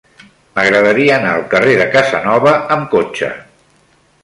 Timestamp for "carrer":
1.51-1.77